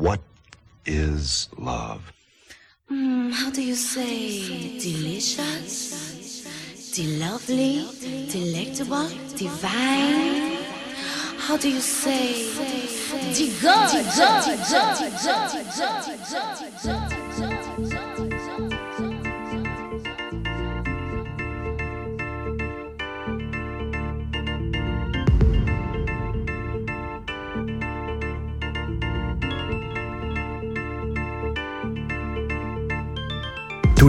What 0.00 0.20
is 0.86 1.50
love? 1.58 2.10
Mm, 2.90 3.32
how 3.32 3.50
do 3.50 3.62
you 3.62 3.74
say? 3.74 4.78
Delicious? 4.78 6.48
Delovely? 6.96 7.84
Delectable? 8.32 9.10
Divine? 9.36 10.56
How 11.36 11.58
do 11.58 11.68
you 11.68 11.80
say? 11.80 12.48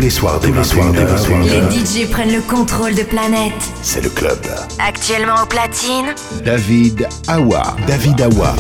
les 0.02 0.10
soirs 0.10 0.40
Les 0.42 1.86
DJ 1.86 2.10
prennent 2.10 2.34
le 2.34 2.42
contrôle 2.42 2.96
de 2.96 3.04
planète. 3.04 3.54
C'est 3.84 4.02
le 4.02 4.10
club. 4.10 4.40
Actuellement 4.80 5.44
au 5.44 5.46
platine. 5.46 6.16
David 6.44 7.08
Awa. 7.28 7.76
David 7.88 8.22
Awa. 8.22 8.56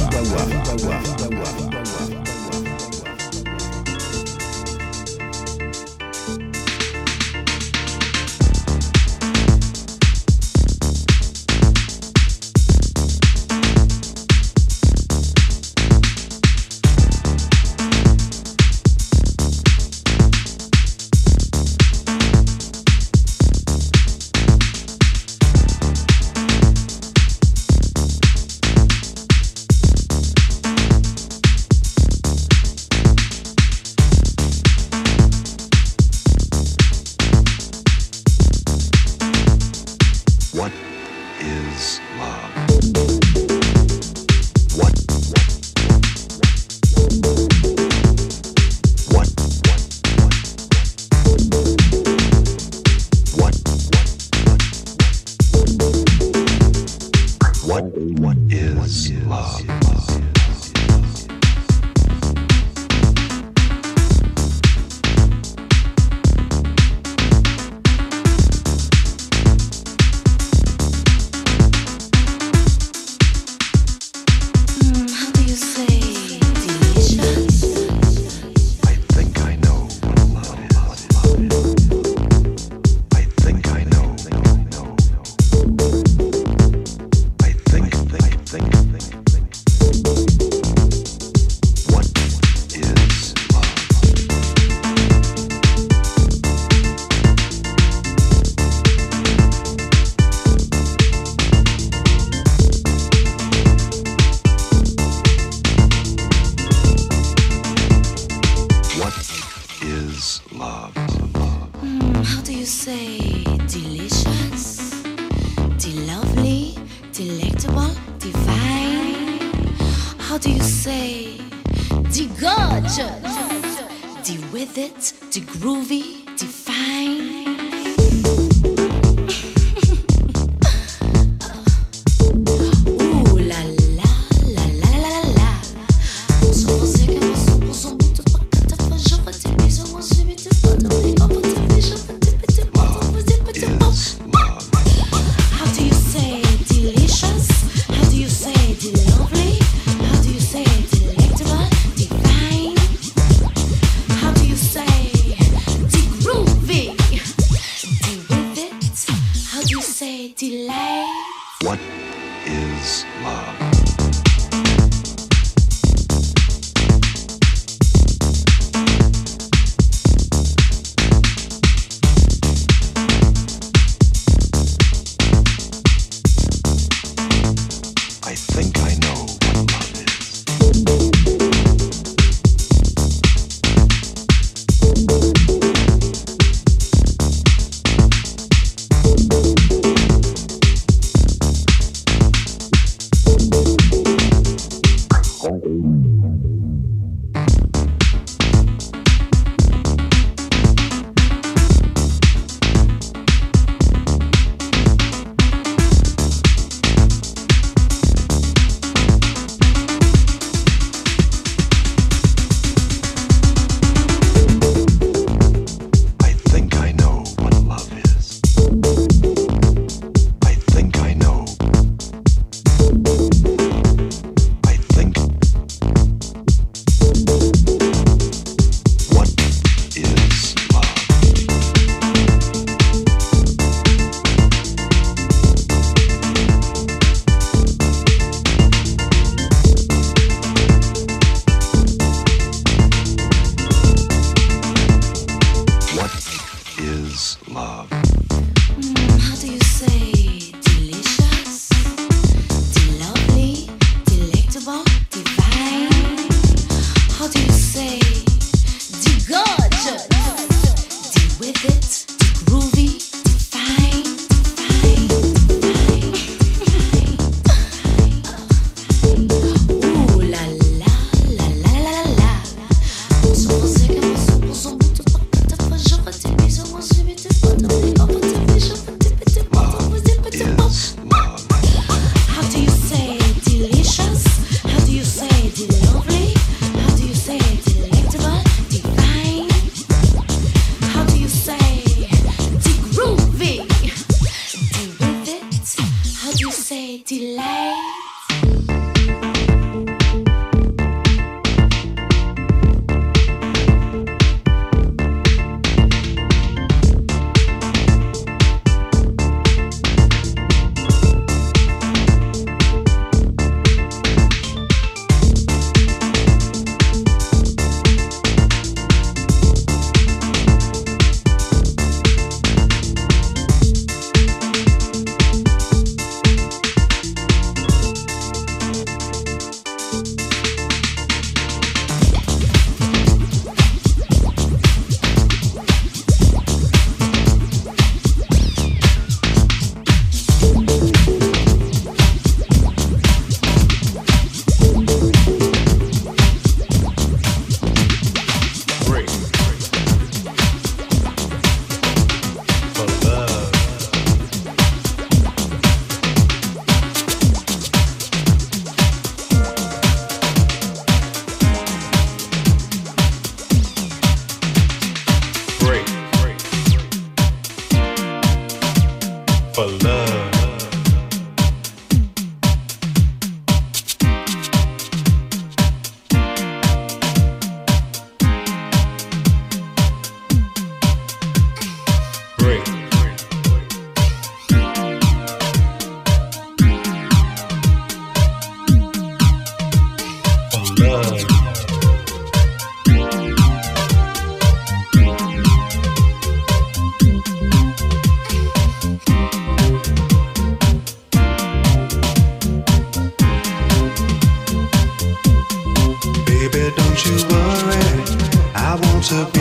I'll 409.13 409.29
be 409.29 409.40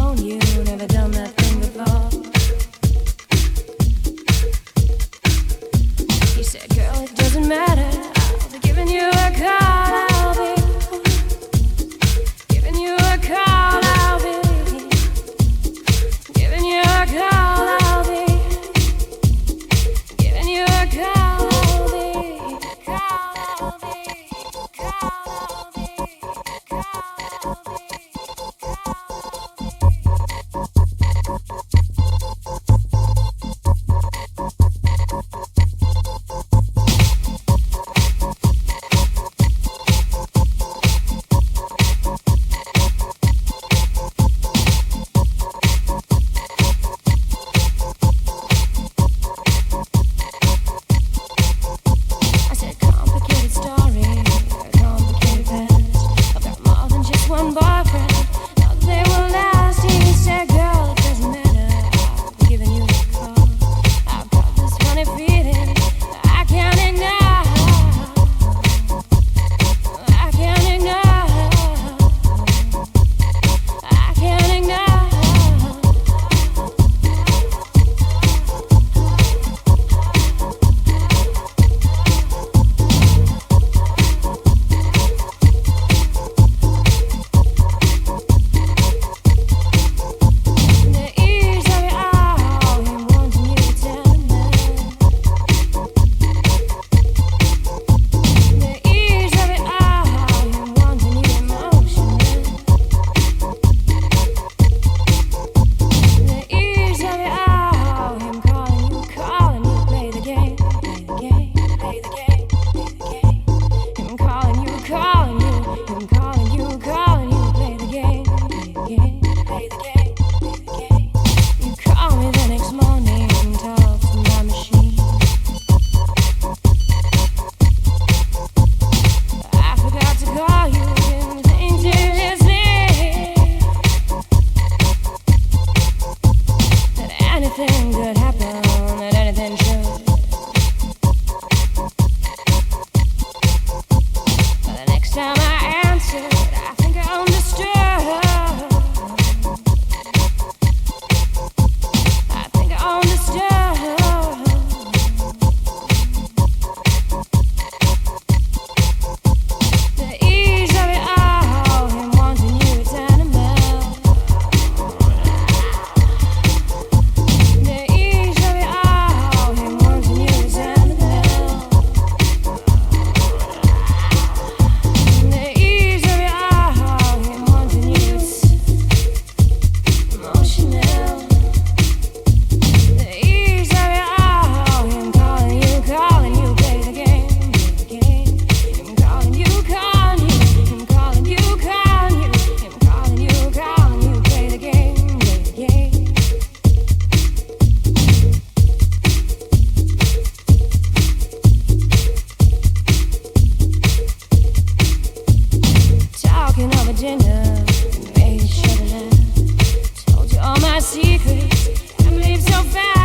secrets 210.81 211.67
and 211.99 212.17
leaves 212.17 212.49
your 212.49 212.63
family. 212.63 213.00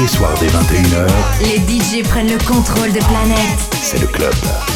les 0.00 0.06
soirs 0.06 0.34
dès 0.40 0.46
21h, 0.46 1.06
les 1.42 1.58
DJ 1.58 2.02
prennent 2.08 2.30
le 2.30 2.38
contrôle 2.38 2.92
de 2.92 3.00
Planète. 3.00 3.76
C'est 3.82 4.00
le 4.00 4.06
club. 4.06 4.32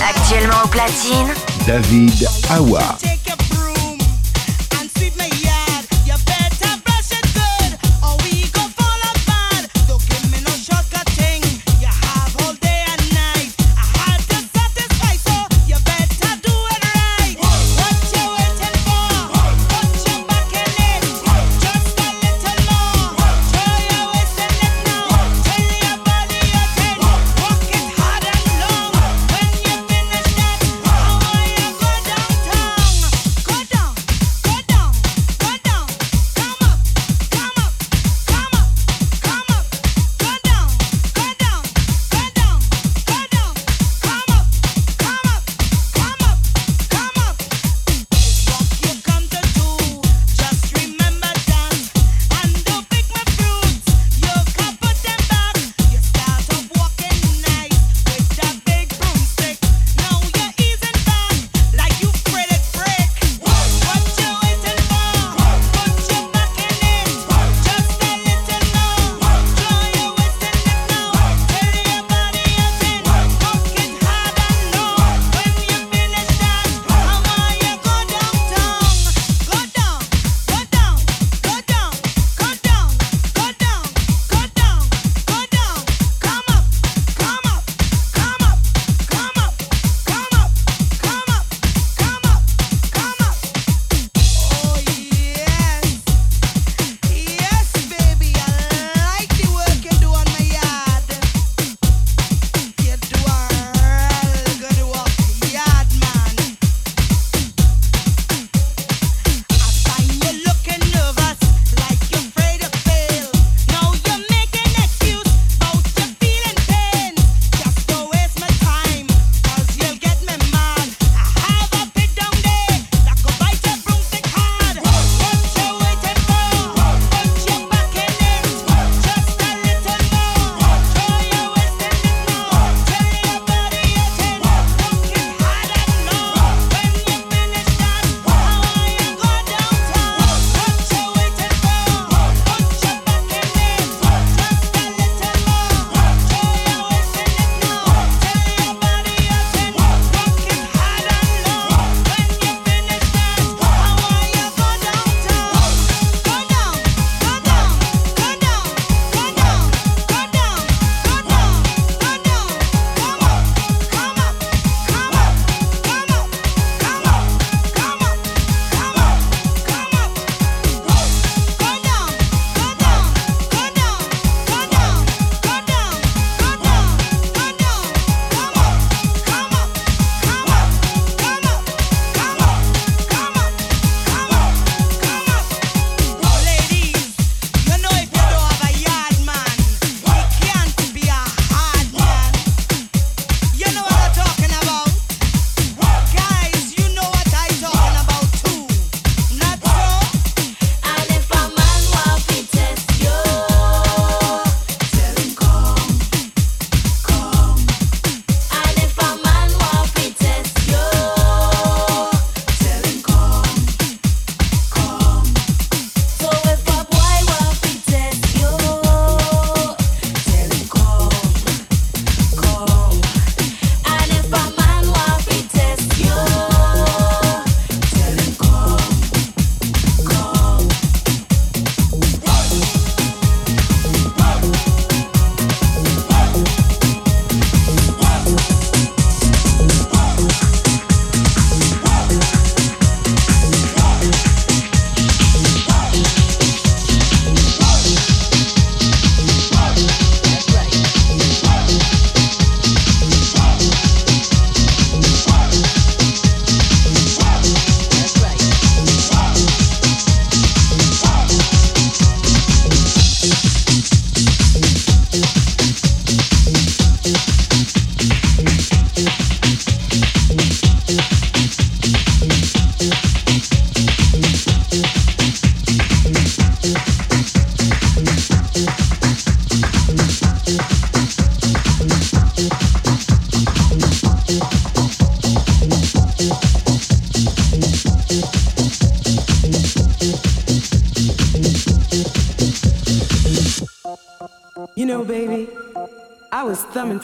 Actuellement 0.07 0.65
au 0.65 0.69
platine, 0.69 1.33
David 1.67 2.27
Awa. 2.51 3.14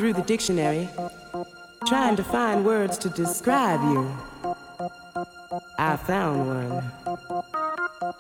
Through 0.00 0.14
the 0.14 0.22
dictionary, 0.22 0.88
trying 1.86 2.16
to 2.16 2.24
find 2.24 2.64
words 2.64 2.96
to 2.96 3.10
describe 3.10 3.82
you. 3.82 4.10
I 5.78 5.96
found 5.96 6.46
one. 6.46 6.82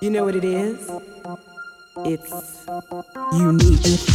You 0.02 0.10
know 0.10 0.26
what 0.26 0.36
it 0.36 0.44
is? 0.44 0.90
It's 2.04 2.66
unique. 3.32 4.10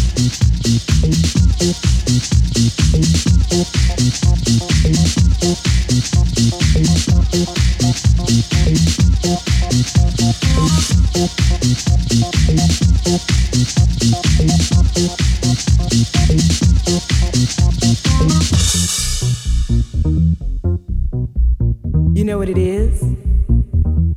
You 22.16 22.24
know 22.24 22.38
what 22.38 22.48
it 22.48 22.58
is? 22.58 23.04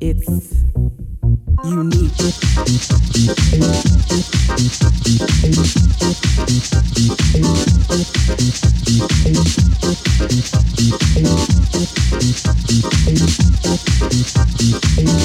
It's 0.01 0.29
unique. 1.65 2.13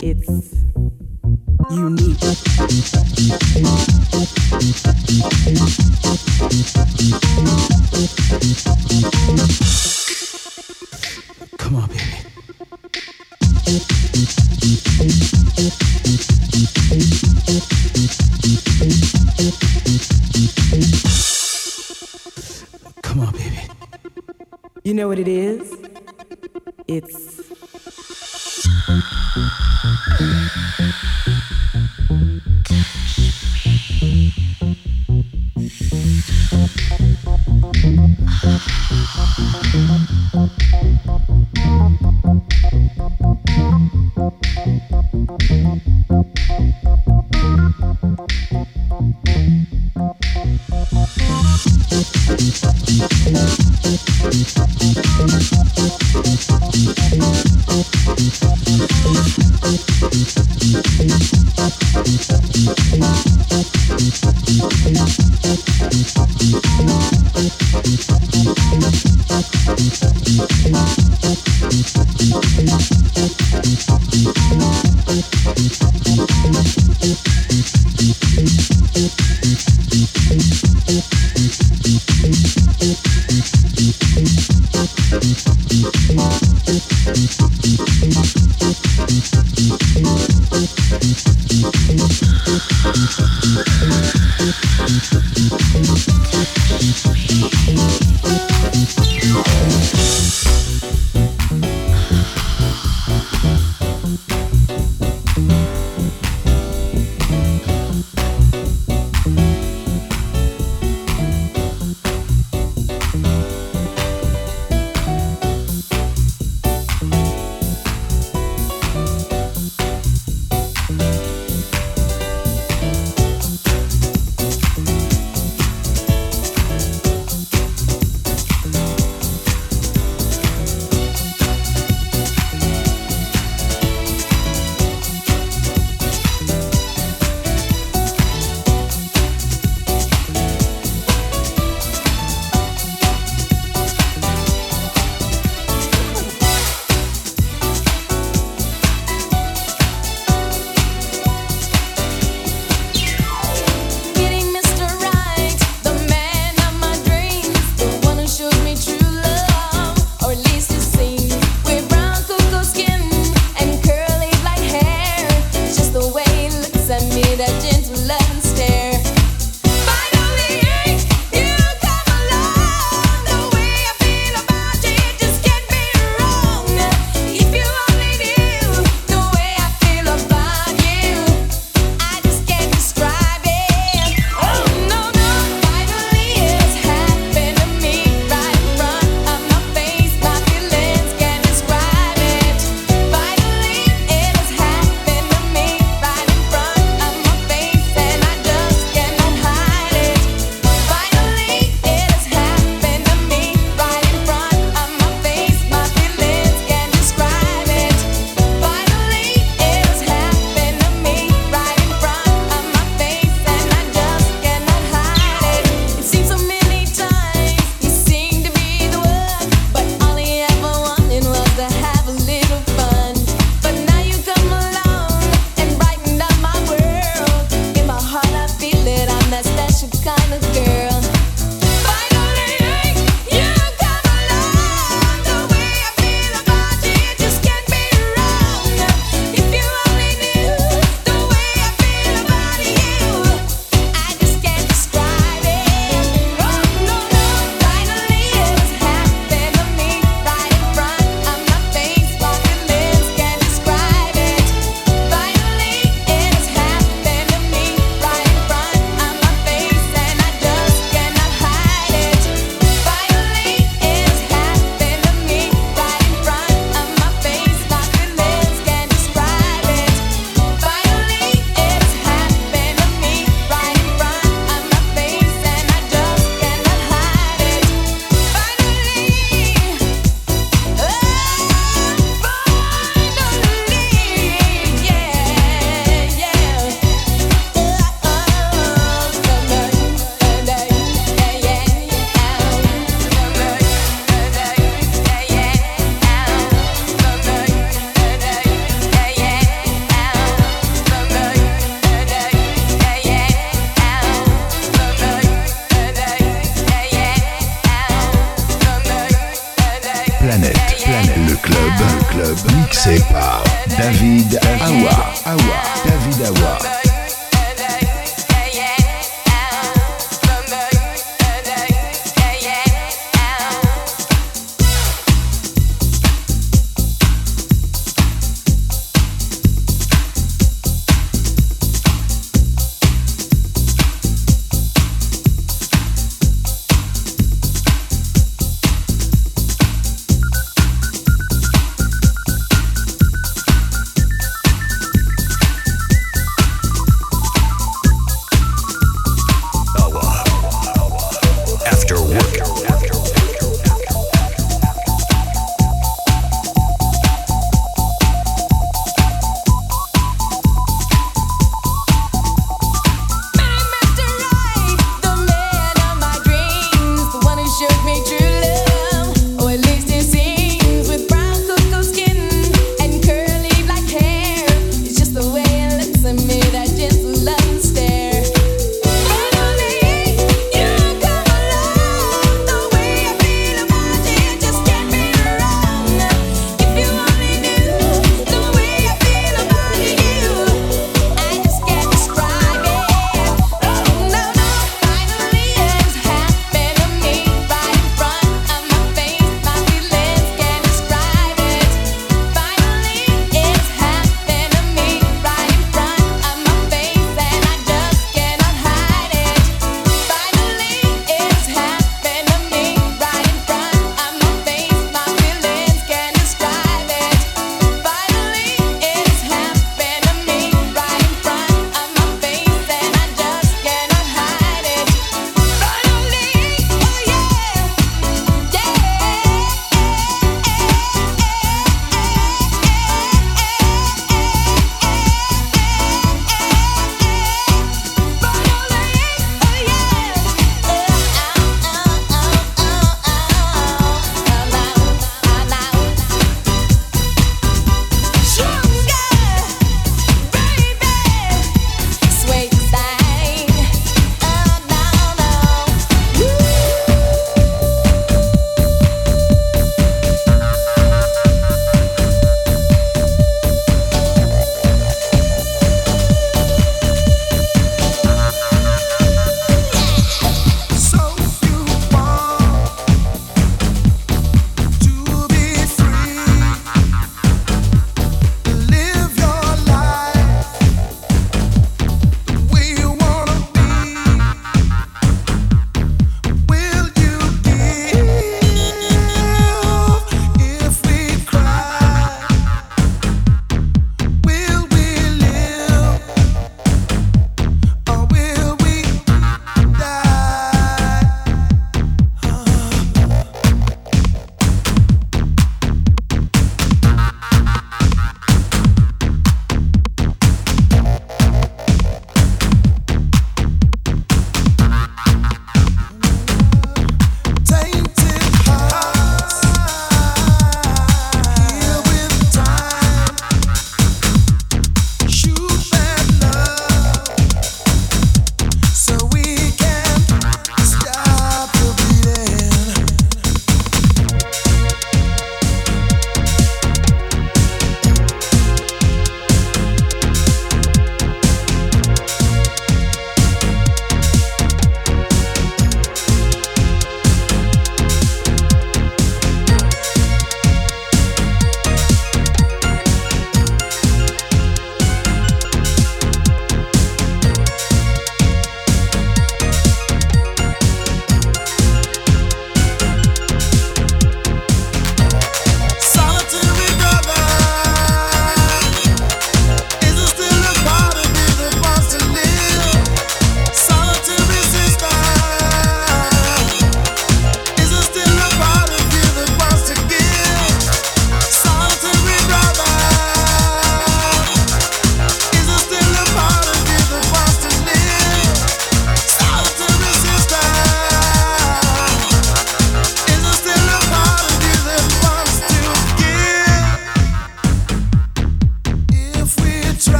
It's 0.00 0.54
unique. 1.72 2.40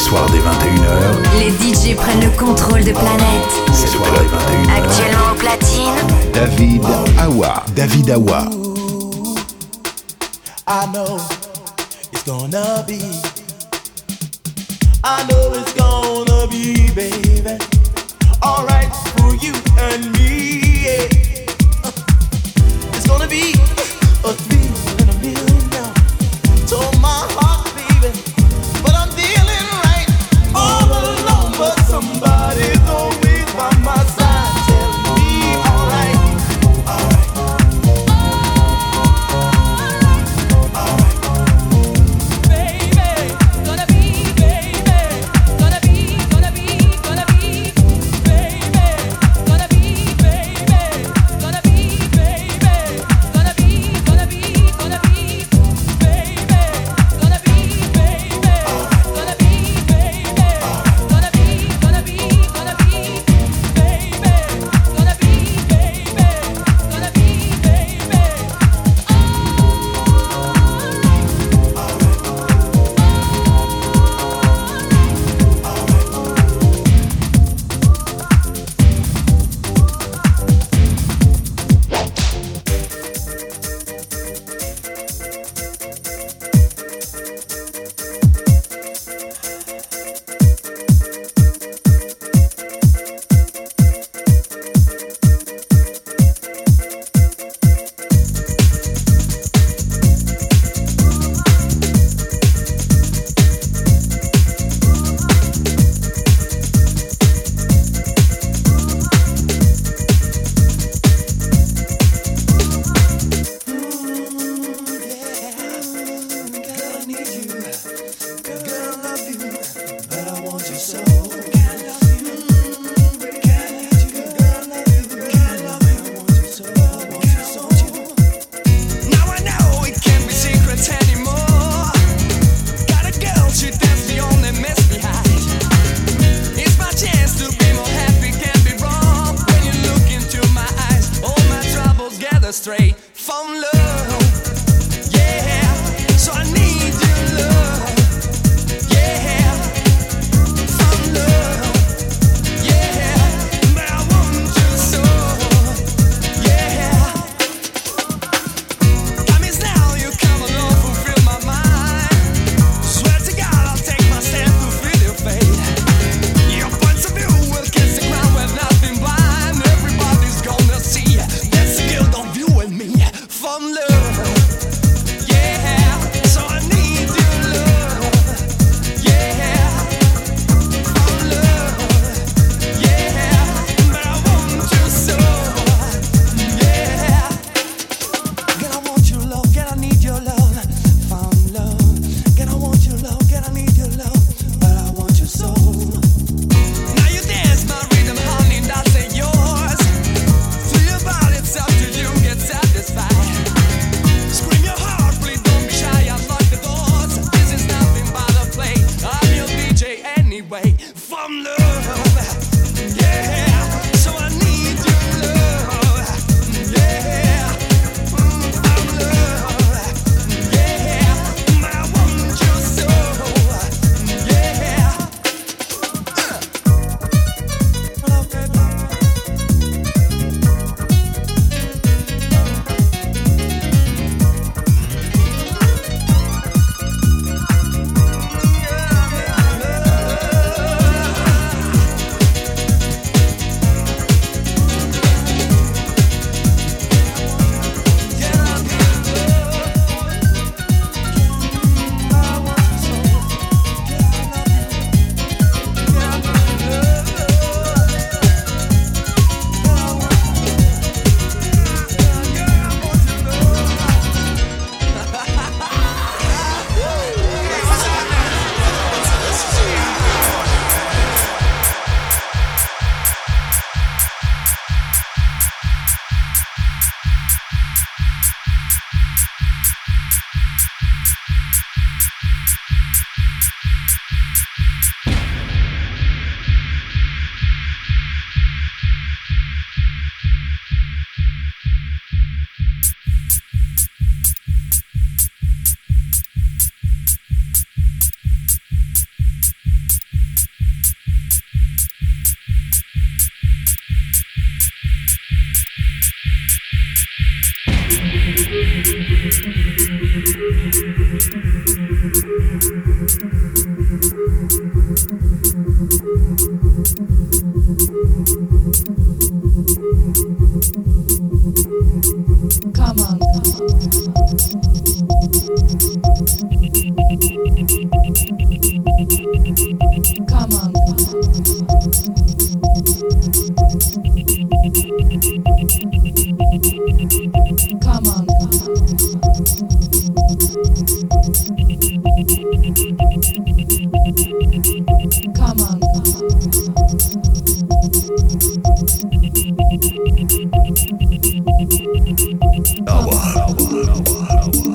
soirs 0.00 0.26
dès 0.30 0.38
21h, 0.38 1.38
les 1.38 1.50
DJ 1.50 1.94
prennent 1.94 2.22
le 2.22 2.30
contrôle 2.30 2.82
de 2.82 2.92
Planète. 2.92 3.50
Soirs 3.86 4.10
des 4.12 4.26
21h, 4.26 4.84
actuellement 4.84 5.32
au 5.32 5.34
platine, 5.34 6.32
David 6.32 6.82
Awa. 7.18 7.64
David 7.76 8.10
Awa. 8.10 8.48
I 10.66 10.86
know 10.92 11.18
it's 12.12 12.24
gonna 12.24 12.82
be. 12.86 13.00
I 15.04 15.24
know 15.28 15.52
it's 15.54 15.74
gonna 15.74 16.46
be, 16.46 16.90
baby. 16.94 17.58
Alright 18.42 18.92
for 19.16 19.34
you 19.34 19.52
and 19.78 20.12
me. 20.12 20.60
It's 22.94 23.06
gonna 23.06 23.26
be 23.26 23.54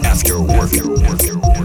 After 0.06 0.40
work, 0.42 0.74
after 1.04 1.38
work. 1.40 1.65